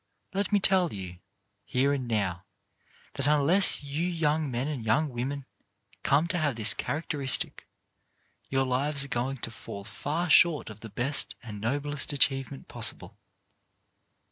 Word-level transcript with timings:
Let 0.33 0.51
me 0.51 0.59
tell 0.59 0.91
you, 0.91 1.19
here 1.63 1.93
and 1.93 2.07
now, 2.07 2.45
that 3.13 3.27
unless 3.27 3.83
you 3.83 4.01
young 4.07 4.49
men 4.49 4.67
and 4.67 4.83
young 4.83 5.09
women 5.09 5.45
come 6.01 6.27
to 6.29 6.39
have 6.39 6.55
this 6.55 6.73
charac 6.73 7.07
teristic, 7.09 7.65
your 8.49 8.65
lives 8.65 9.03
are 9.03 9.07
going 9.09 9.37
to 9.37 9.51
fall 9.51 9.83
far 9.83 10.27
short 10.27 10.71
of 10.71 10.79
the 10.79 10.89
best 10.89 11.35
and 11.43 11.61
noblest 11.61 12.13
achievement 12.13 12.67
possible. 12.67 13.19